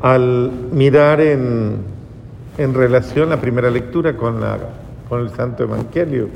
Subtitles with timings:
[0.00, 1.78] al mirar en,
[2.58, 4.58] en relación la primera lectura con, la,
[5.08, 6.28] con el Santo Evangelio,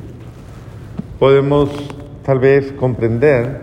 [1.18, 1.70] podemos
[2.24, 3.60] tal vez comprender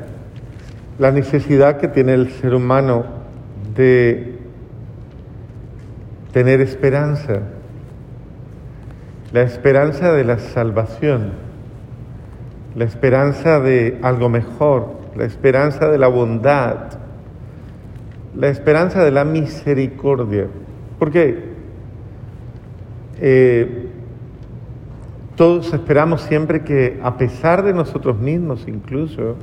[1.00, 3.06] la necesidad que tiene el ser humano
[3.76, 4.40] de
[6.32, 7.42] tener esperanza,
[9.32, 11.32] la esperanza de la salvación,
[12.76, 17.01] la esperanza de algo mejor, la esperanza de la bondad,
[18.36, 20.48] la esperanza de la misericordia.
[21.00, 21.52] Porque
[23.20, 23.88] eh,
[25.36, 29.36] todos esperamos siempre que a pesar de nosotros mismos incluso,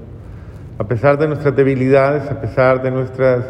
[0.79, 3.45] a pesar de nuestras debilidades, a pesar de nuestras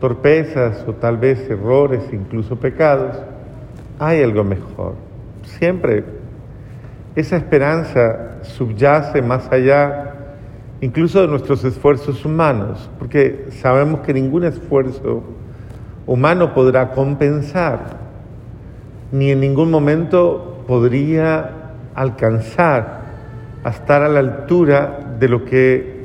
[0.00, 3.16] torpezas o tal vez errores, incluso pecados,
[3.98, 4.94] hay algo mejor.
[5.42, 6.04] Siempre
[7.14, 10.07] esa esperanza subyace más allá
[10.80, 15.24] incluso de nuestros esfuerzos humanos, porque sabemos que ningún esfuerzo
[16.06, 17.98] humano podrá compensar,
[19.12, 21.50] ni en ningún momento podría
[21.94, 22.98] alcanzar
[23.64, 25.98] a estar a la altura de lo que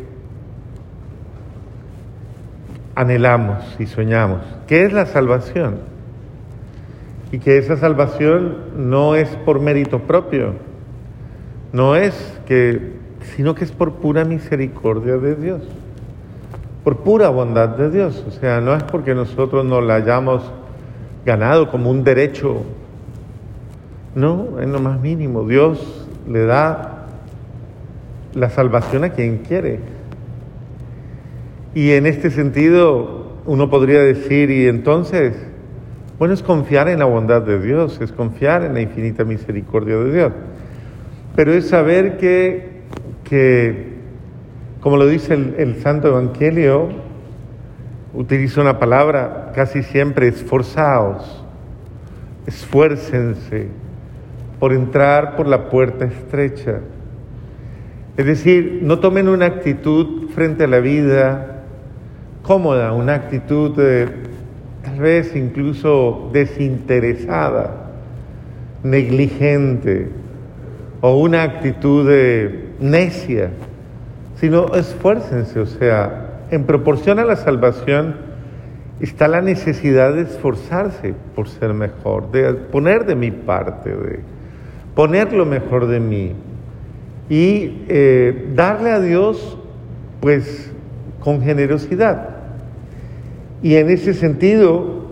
[2.96, 5.94] anhelamos y soñamos, que es la salvación.
[7.32, 10.54] Y que esa salvación no es por mérito propio,
[11.72, 12.94] no es que,
[13.24, 15.62] sino que es por pura misericordia de Dios,
[16.84, 18.24] por pura bondad de Dios.
[18.28, 20.44] O sea, no es porque nosotros no la hayamos
[21.26, 22.64] ganado como un derecho,
[24.16, 25.48] no, en lo más mínimo.
[25.48, 27.08] Dios le da
[28.34, 29.80] la salvación a quien quiere.
[31.76, 35.36] Y en este sentido, uno podría decir, y entonces,
[36.20, 40.14] bueno, es confiar en la bondad de Dios, es confiar en la infinita misericordia de
[40.14, 40.34] Dios.
[41.36, 42.73] Pero es saber que,
[43.34, 43.94] que
[44.80, 46.90] como lo dice el, Santo Evangelio,
[48.14, 51.44] utiliza una palabra casi siempre, esforzaos,
[52.46, 53.70] esfuércense
[54.60, 56.82] por entrar por la puerta estrecha.
[58.18, 61.64] Es decir, no tomen una actitud frente a la vida
[62.42, 63.74] cómoda, una actitud
[64.84, 67.90] tal vez incluso desinteresada,
[68.84, 70.10] negligente
[71.00, 72.06] o una actitud
[72.84, 73.52] necia,
[74.36, 78.16] sino esfuércense, o sea, en proporción a la salvación
[79.00, 84.20] está la necesidad de esforzarse por ser mejor, de poner de mi parte, de
[84.96, 86.34] poner lo mejor de mí
[87.30, 89.58] y eh, darle a Dios
[90.20, 90.72] pues
[91.20, 92.30] con generosidad.
[93.62, 95.08] Y en ese sentido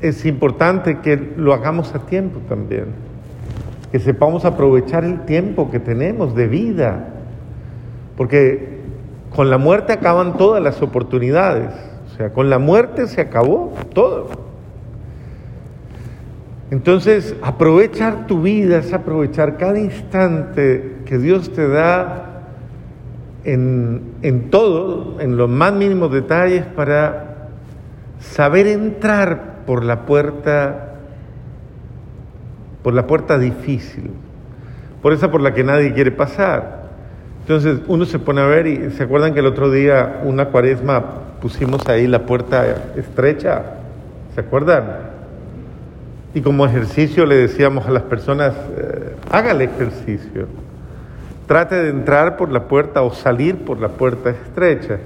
[0.00, 2.86] es importante que lo hagamos a tiempo también,
[3.90, 7.08] que sepamos aprovechar el tiempo que tenemos de vida,
[8.16, 8.78] porque
[9.34, 11.70] con la muerte acaban todas las oportunidades,
[12.06, 14.48] o sea, con la muerte se acabó todo.
[16.70, 22.42] Entonces, aprovechar tu vida es aprovechar cada instante que Dios te da
[23.44, 27.48] en, en todo, en los más mínimos detalles, para
[28.20, 30.87] saber entrar por la puerta,
[32.88, 34.10] por la puerta difícil,
[35.02, 36.84] por esa por la que nadie quiere pasar.
[37.42, 41.04] Entonces uno se pone a ver y se acuerdan que el otro día una cuaresma
[41.42, 42.64] pusimos ahí la puerta
[42.96, 43.60] estrecha,
[44.34, 44.84] ¿se acuerdan?
[46.32, 50.46] Y como ejercicio le decíamos a las personas, eh, haga el ejercicio,
[51.46, 54.96] trate de entrar por la puerta o salir por la puerta estrecha.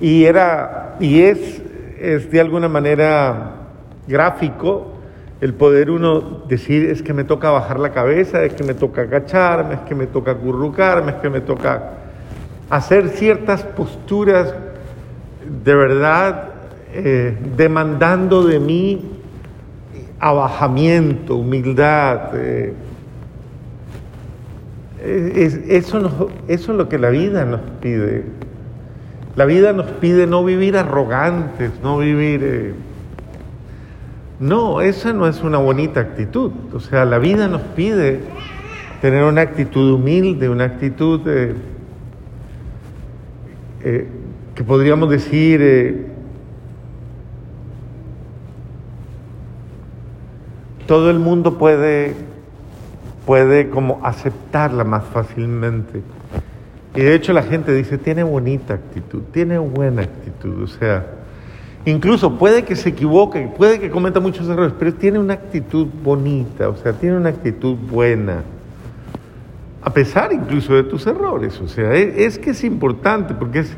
[0.00, 1.62] Y era, y es
[2.00, 3.52] es de alguna manera
[4.08, 4.91] gráfico
[5.42, 9.02] el poder uno decir es que me toca bajar la cabeza, es que me toca
[9.02, 11.94] agacharme, es que me toca acurrucarme, es que me toca
[12.70, 14.54] hacer ciertas posturas
[15.64, 16.50] de verdad
[16.92, 19.04] eh, demandando de mí
[20.20, 22.30] abajamiento, humildad.
[22.34, 22.74] Eh,
[25.00, 28.26] eso, eso es lo que la vida nos pide.
[29.34, 32.40] La vida nos pide no vivir arrogantes, no vivir...
[32.44, 32.74] Eh,
[34.42, 36.50] no, esa no es una bonita actitud.
[36.74, 38.20] O sea, la vida nos pide
[39.00, 41.54] tener una actitud humilde, una actitud eh,
[44.52, 46.06] que podríamos decir eh,
[50.88, 52.16] todo el mundo puede,
[53.24, 56.02] puede como aceptarla más fácilmente.
[56.96, 61.21] Y de hecho la gente dice, tiene bonita actitud, tiene buena actitud, o sea,
[61.84, 66.68] incluso puede que se equivoque, puede que cometa muchos errores, pero tiene una actitud bonita,
[66.68, 68.42] o sea, tiene una actitud buena,
[69.82, 73.76] a pesar incluso de tus errores, o sea, es, que es importante porque es,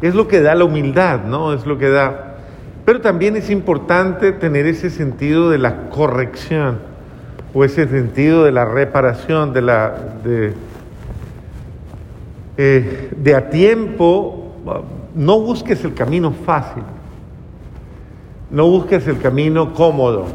[0.00, 1.52] es lo que da la humildad, ¿no?
[1.52, 2.38] Es lo que da...
[2.86, 6.78] Pero también es importante tener ese sentido de la corrección
[7.52, 9.94] o ese sentido de la reparación, de la
[10.24, 10.54] de,
[12.56, 14.54] eh, de a tiempo.
[15.14, 16.82] No busques el camino fácil,
[18.52, 20.26] no busques el camino cómodo.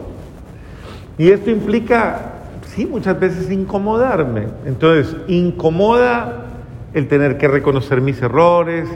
[1.17, 2.33] Y esto implica,
[2.65, 4.47] sí, muchas veces incomodarme.
[4.65, 6.45] Entonces, incomoda
[6.93, 8.89] el tener que reconocer mis errores,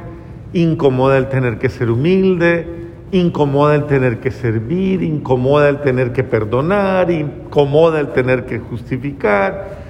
[0.53, 2.65] incomoda el tener que ser humilde,
[3.12, 9.81] incomoda el tener que servir, incomoda el tener que perdonar, incomoda el tener que justificar,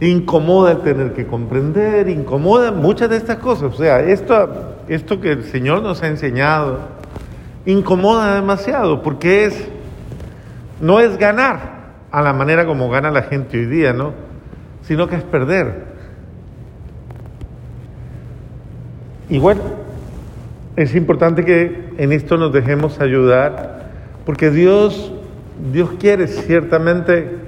[0.00, 3.74] incomoda el tener que comprender, incomoda muchas de estas cosas.
[3.74, 4.48] O sea, esto,
[4.88, 6.78] esto que el Señor nos ha enseñado,
[7.66, 9.68] incomoda demasiado porque es,
[10.80, 11.80] no es ganar
[12.10, 14.12] a la manera como gana la gente hoy día, ¿no?
[14.82, 15.90] Sino que es perder.
[19.28, 19.60] Y bueno,
[20.76, 23.90] es importante que en esto nos dejemos ayudar,
[24.26, 25.12] porque Dios,
[25.72, 27.38] Dios quiere ciertamente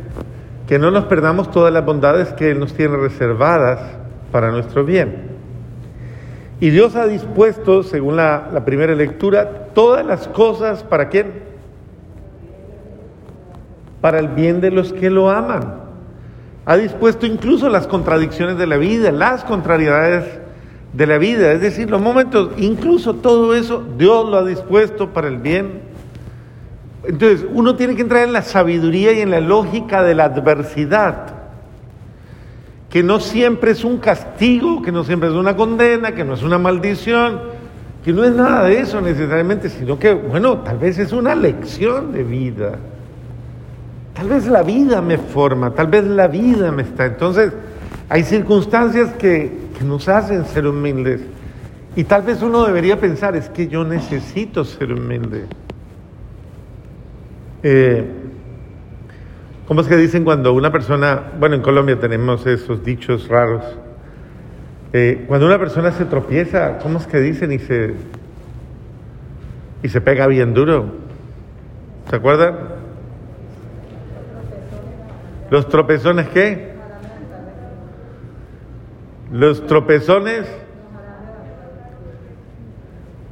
[0.69, 3.81] que no nos perdamos todas las bondades que Él nos tiene reservadas
[4.31, 5.32] para nuestro bien.
[6.63, 11.43] Y Dios ha dispuesto, según la, primera lectura, todas las cosas para quién?
[14.01, 15.81] Para el bien de los que lo aman.
[16.65, 20.39] Ha dispuesto incluso las contradicciones de la vida, las contrariedades
[20.93, 25.27] de la vida, es decir, los momentos, incluso todo eso, Dios lo ha dispuesto para
[25.27, 25.81] el bien.
[27.03, 31.42] Entonces, uno tiene que entrar en la sabiduría y en la lógica de la adversidad,
[32.93, 36.43] que no siempre es un castigo, que no siempre es una condena, que no es
[36.43, 37.41] una maldición,
[38.05, 42.13] que no es nada de eso necesariamente, sino que, bueno, tal vez es una lección
[42.13, 42.73] de vida.
[44.13, 47.07] Tal vez la vida me forma, tal vez la vida me está.
[47.07, 47.55] Entonces,
[48.11, 51.23] hay circunstancias que, nos hacen ser humildes.
[51.97, 55.47] Y tal vez uno debería pensar, es que yo necesito ser humilde.
[57.65, 58.22] Eh,
[59.73, 63.65] ¿Cómo es que dicen cuando una persona, bueno, en Colombia tenemos esos dichos raros,
[64.93, 67.95] eh, cuando una persona se tropieza, ¿cómo es que dicen y se,
[69.83, 70.93] y se pega bien duro?
[72.11, 72.55] ¿Se acuerdan?
[75.49, 76.75] ¿Los tropezones qué?
[79.33, 80.45] Los tropezones,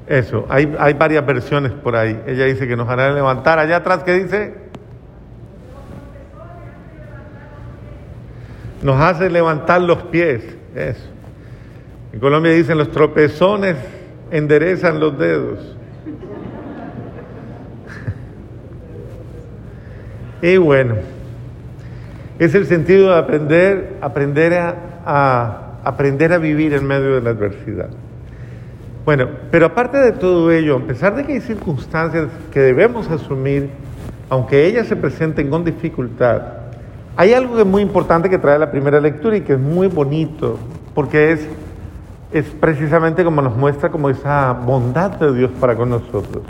[0.06, 2.18] eso, hay, hay varias versiones por ahí.
[2.26, 3.58] Ella dice que nos hará levantar.
[3.58, 4.70] Allá atrás, ¿qué dice?
[8.82, 10.42] Nos hace levantar los pies.
[10.74, 11.06] Eso.
[12.12, 13.76] En Colombia dicen los tropezones
[14.30, 15.76] enderezan los dedos.
[20.42, 20.94] y bueno,
[22.38, 27.88] es el sentido de aprender, aprender a aprender a vivir en medio de la adversidad.
[29.04, 33.70] Bueno, pero aparte de todo ello, a pesar de que hay circunstancias que debemos asumir,
[34.28, 36.42] aunque ellas se presenten con dificultad,
[37.20, 39.88] hay algo que es muy importante que trae la primera lectura y que es muy
[39.88, 40.56] bonito,
[40.94, 41.46] porque es,
[42.32, 46.42] es precisamente como nos muestra como esa bondad de Dios para con nosotros.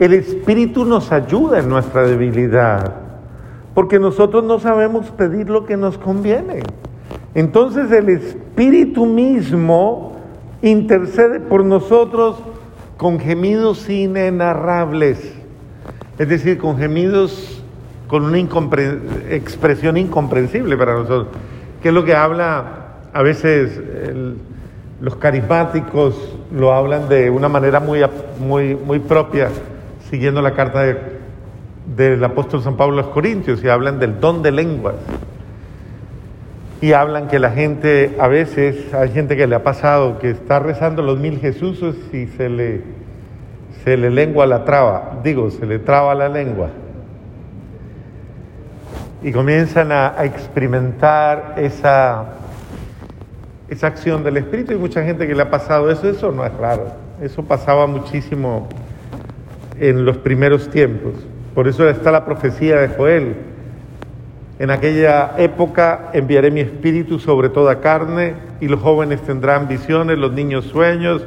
[0.00, 2.94] El Espíritu nos ayuda en nuestra debilidad,
[3.74, 6.62] porque nosotros no sabemos pedir lo que nos conviene.
[7.34, 10.16] Entonces el Espíritu mismo
[10.62, 12.36] intercede por nosotros
[12.96, 15.34] con gemidos inenarrables,
[16.18, 17.57] es decir, con gemidos
[18.08, 18.38] con una
[19.30, 21.28] expresión incomprensible para nosotros,
[21.80, 22.64] que es lo que habla
[23.12, 23.80] a veces
[25.00, 28.00] los carismáticos, lo hablan de una manera muy,
[28.40, 29.48] muy, muy propia,
[30.10, 30.82] siguiendo la carta
[31.96, 34.96] del apóstol San Pablo a los Corintios, y hablan del don de lenguas
[36.80, 40.60] y hablan que la gente, a veces hay gente que le ha pasado que está
[40.60, 42.82] rezando los mil Jesuses y se le,
[43.84, 46.70] se le lengua la traba, digo, se le traba la lengua.
[49.22, 52.24] Y comienzan a, experimentar esa,
[53.68, 56.52] esa acción del Espíritu y mucha gente que le ha pasado eso, eso no es
[56.54, 58.68] raro, eso pasaba muchísimo
[59.80, 61.14] en los primeros tiempos.
[61.54, 63.36] Por eso está la profecía de Joel
[64.58, 70.32] en aquella época enviaré mi espíritu sobre toda carne y los jóvenes tendrán visiones, los
[70.32, 71.24] niños sueños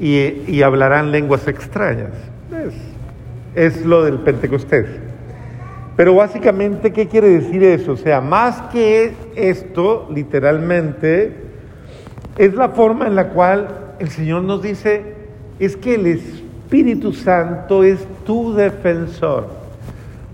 [0.00, 2.12] y, hablarán lenguas extrañas.
[3.54, 4.86] Es, es lo del Pentecostés.
[5.96, 7.92] Pero básicamente, ¿qué quiere decir eso?
[7.92, 11.36] O sea, más que esto, literalmente,
[12.36, 15.14] es la forma en la cual el Señor nos dice,
[15.60, 19.46] es que el Espíritu Santo es tu defensor.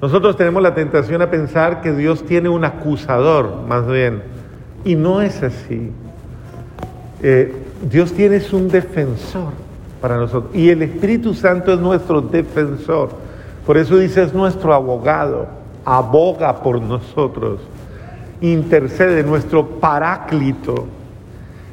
[0.00, 4.22] Nosotros tenemos la tentación a pensar que Dios tiene un acusador, más bien,
[4.82, 5.90] y no es así.
[7.22, 7.52] Eh,
[7.90, 9.52] Dios tiene un defensor.
[10.00, 10.56] para nosotros.
[10.56, 13.10] Y el Espíritu Santo es nuestro defensor.
[13.70, 15.46] Por eso dice, es nuestro abogado,
[15.84, 17.60] aboga por nosotros,
[18.40, 20.86] intercede, nuestro paráclito.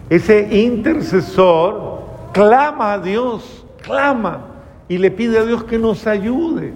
[0.07, 2.01] Ese intercesor
[2.33, 4.41] clama a Dios, clama
[4.87, 6.71] y le pide a Dios que nos ayude,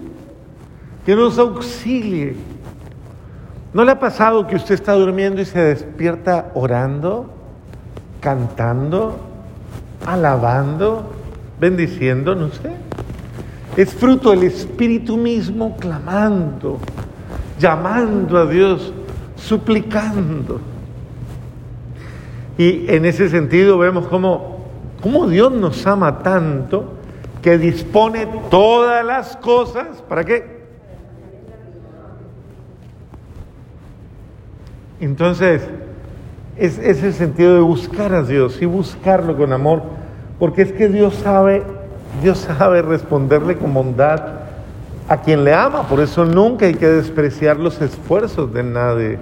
[1.06, 2.34] que nos auxilie.
[3.72, 7.30] ¿No le ha pasado que usted está durmiendo y se despierta orando,
[8.18, 9.20] cantando,
[10.04, 11.12] alabando,
[11.60, 12.34] bendiciendo?
[12.34, 12.72] No sé.
[13.76, 16.78] Es fruto del Espíritu mismo clamando,
[17.58, 18.92] llamando a Dios,
[19.36, 20.60] suplicando.
[22.58, 24.66] Y en ese sentido vemos cómo,
[25.02, 26.92] cómo Dios nos ama tanto
[27.40, 30.62] que dispone todas las cosas, ¿para qué?
[35.00, 35.62] Entonces,
[36.56, 39.82] es, es, el sentido de buscar a Dios y buscarlo con amor,
[40.38, 41.64] porque es que Dios sabe,
[42.20, 44.20] Dios sabe responderle con bondad
[45.08, 49.18] a quien le ama, por eso nunca hay que despreciar los esfuerzos de nadie,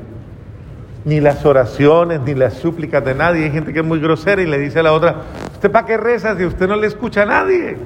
[1.04, 3.44] ni las oraciones, ni las súplicas de nadie.
[3.44, 5.16] Hay gente que es muy grosera y le dice a la otra,
[5.52, 7.76] ¿usted para qué reza si usted no le escucha a nadie?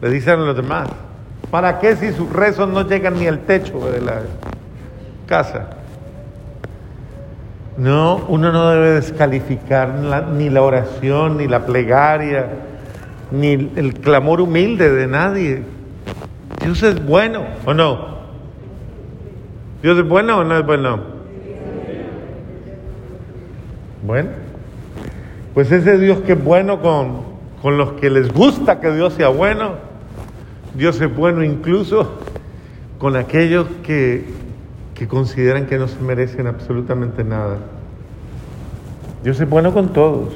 [0.00, 0.88] Le dicen a los demás,
[1.50, 4.20] ¿para qué si sus rezos no llegan ni al techo de la
[5.26, 5.68] casa?
[7.76, 9.94] No, uno no debe descalificar
[10.32, 12.46] ni la oración, ni la plegaria,
[13.30, 15.62] ni el clamor humilde de nadie.
[16.62, 18.18] Dios es bueno o no.
[19.82, 21.18] Dios es bueno o no es bueno.
[24.04, 24.30] Bueno,
[25.54, 27.22] pues ese Dios que es bueno con,
[27.60, 29.72] con los que les gusta que Dios sea bueno,
[30.74, 32.14] Dios es bueno incluso
[32.98, 34.24] con aquellos que
[34.98, 37.58] que consideran que no se merecen absolutamente nada.
[39.22, 40.34] Dios es bueno con todos.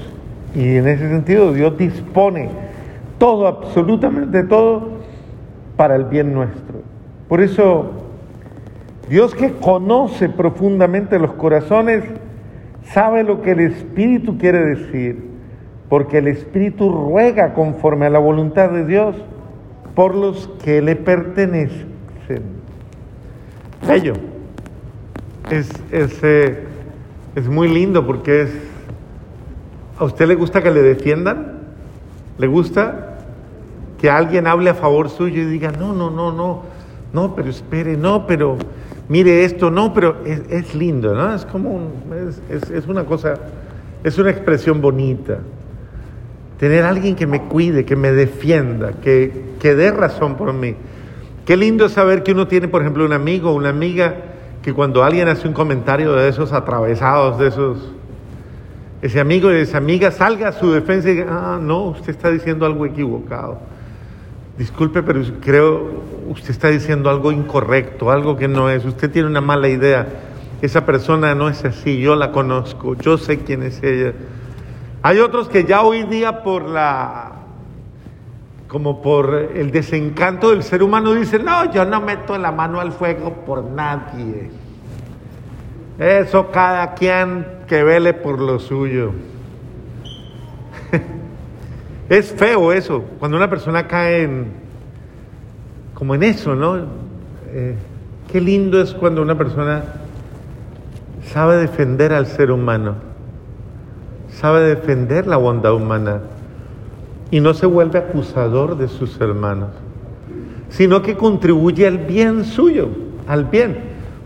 [0.54, 2.48] Y en ese sentido Dios dispone
[3.22, 4.82] todo, absolutamente todo,
[5.76, 6.80] para el bien nuestro.
[7.28, 7.92] Por eso,
[9.08, 12.02] Dios que conoce profundamente los corazones,
[12.82, 15.22] sabe lo que el Espíritu quiere decir,
[15.88, 19.14] porque el Espíritu ruega conforme a la voluntad de Dios
[19.94, 21.92] por los que le pertenecen.
[23.86, 24.14] Bello
[25.48, 26.64] es, eh,
[27.36, 28.50] es, muy lindo porque es...
[29.96, 31.60] ¿A usted le gusta que le defiendan?
[32.38, 33.10] ¿Le gusta
[34.02, 36.62] que alguien hable a favor suyo y diga, no, no, no, no,
[37.12, 38.56] no, pero espere, no, pero
[39.08, 41.32] mire esto, no, pero es, lindo, ¿no?
[41.32, 41.92] Es como,
[42.50, 43.34] es, es, una cosa,
[44.02, 45.38] es una expresión bonita.
[46.58, 50.74] Tener alguien que me cuide, que me defienda, que, que dé razón por mí.
[51.46, 54.16] Qué lindo es saber que uno tiene, por ejemplo, un amigo o una amiga
[54.62, 57.92] que cuando alguien hace un comentario de esos atravesados, de esos,
[59.00, 62.32] ese amigo y esa amiga salga a su defensa y diga, ah, no, usted está
[62.32, 63.70] diciendo algo equivocado.
[64.62, 65.90] Disculpe, pero creo
[66.28, 68.84] usted está diciendo algo incorrecto, algo que no es.
[68.84, 70.06] Usted tiene una mala idea.
[70.60, 74.12] Esa persona no es así, yo la conozco, yo sé quién es ella.
[75.02, 77.32] Hay otros que ya hoy día por la
[78.68, 82.92] como por el desencanto del ser humano, dice, no, yo no meto la mano al
[82.92, 84.48] fuego por nadie.
[85.98, 89.10] Eso cada quien que vele por lo suyo.
[92.12, 94.46] Es feo eso, cuando una persona cae en,
[95.94, 96.76] como en eso, ¿no?
[97.48, 97.74] Eh,
[98.30, 99.82] qué lindo es cuando una persona
[101.24, 102.96] sabe defender al ser humano,
[104.28, 106.20] sabe defender la bondad humana
[107.30, 109.70] y no se vuelve acusador de sus hermanos,
[110.68, 112.90] sino que contribuye al bien suyo,
[113.26, 113.78] al bien.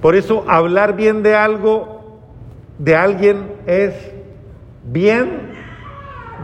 [0.03, 2.19] Por eso hablar bien de algo,
[2.81, 3.95] de alguien, es
[4.85, 5.53] bien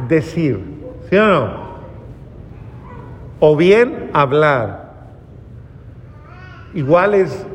[0.08, 0.71] decir,
[1.12, 1.50] ¿sí o no?
[3.38, 4.94] O bien hablar.
[6.72, 7.46] Igual es,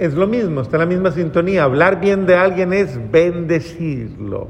[0.00, 1.62] es lo mismo, está en la misma sintonía.
[1.62, 4.48] Hablar bien de alguien es bendecirlo.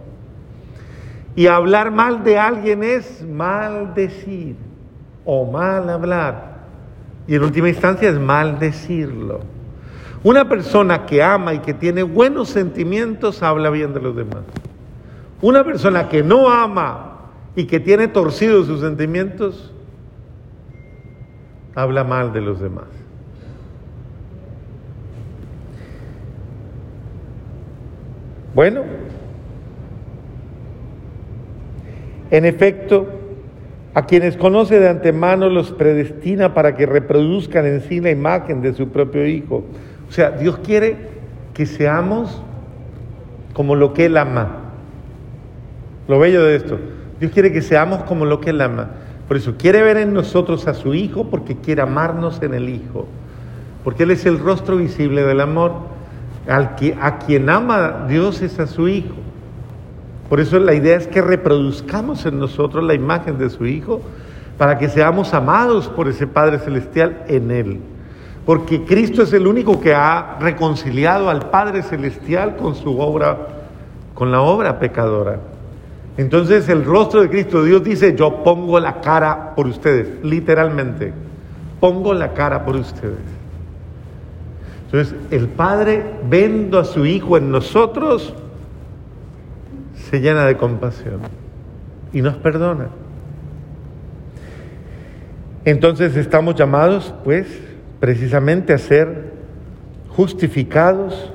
[1.34, 4.56] Y hablar mal de alguien es maldecir
[5.26, 6.56] o mal hablar.
[7.26, 9.40] Y en última instancia es maldecirlo.
[10.24, 14.44] Una persona que ama y que tiene buenos sentimientos habla bien de los demás.
[15.42, 17.05] Una persona que no ama
[17.56, 19.72] y que tiene torcidos sus sentimientos
[21.74, 22.86] habla mal de los demás.
[28.54, 28.84] Bueno,
[32.30, 33.06] En efecto,
[33.94, 38.74] a quienes conoce de antemano los predestina para que reproduzcan en sí la imagen de
[38.74, 39.64] su propio Hijo.
[40.08, 40.96] O sea, Dios quiere
[41.54, 42.42] que seamos
[43.52, 44.64] como lo que Él ama.
[46.08, 46.78] Lo bello de esto,
[47.20, 48.88] Dios quiere que seamos como lo que Él ama.
[49.28, 53.06] Por eso quiere ver en nosotros a su Hijo porque quiere amarnos en el Hijo.
[53.82, 55.72] Porque Él es el rostro visible del amor.
[56.48, 59.14] Al que, a quien ama Dios es a su Hijo.
[60.28, 64.00] Por eso la idea es que reproduzcamos en nosotros la imagen de su Hijo
[64.58, 67.80] para que seamos amados por ese Padre Celestial en Él.
[68.44, 73.38] Porque Cristo es el único que ha reconciliado al Padre Celestial con su obra,
[74.14, 75.40] con la obra pecadora.
[76.16, 81.12] Entonces el rostro de Cristo, Dios dice, yo pongo la cara por ustedes, literalmente,
[81.78, 83.18] pongo la cara por ustedes.
[84.86, 88.34] Entonces el Padre, viendo a su Hijo en nosotros,
[90.10, 91.20] se llena de compasión
[92.12, 92.88] y nos perdona.
[95.66, 97.46] Entonces estamos llamados, pues,
[97.98, 99.32] precisamente a ser
[100.08, 101.32] justificados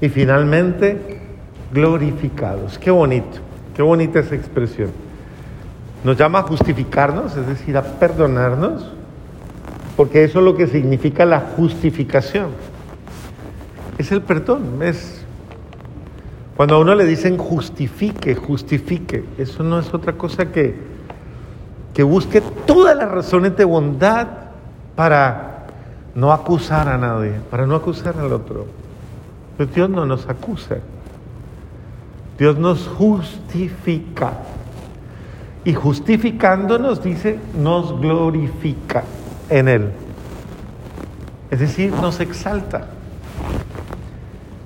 [0.00, 1.20] y finalmente
[1.72, 2.78] glorificados.
[2.78, 3.43] Qué bonito.
[3.74, 4.90] Qué bonita esa expresión.
[6.04, 8.90] Nos llama a justificarnos, es decir, a perdonarnos,
[9.96, 12.48] porque eso es lo que significa la justificación.
[13.98, 15.24] Es el perdón, es
[16.56, 20.74] cuando a uno le dicen justifique, justifique, eso no es otra cosa que,
[21.92, 24.28] que busque todas las razones de bondad
[24.94, 25.66] para
[26.14, 28.66] no acusar a nadie, para no acusar al otro.
[29.56, 30.76] Pero Dios no nos acusa.
[32.38, 34.32] Dios nos justifica.
[35.64, 39.04] Y justificándonos, dice, nos glorifica
[39.48, 39.90] en Él.
[41.50, 42.88] Es decir, nos exalta.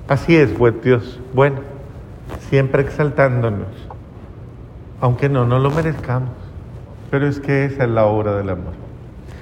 [0.07, 1.19] Así es, buen Dios.
[1.33, 1.59] Bueno,
[2.49, 3.67] siempre exaltándonos.
[4.99, 6.31] Aunque no, no lo merezcamos.
[7.11, 8.78] Pero es que esa es la obra del amor.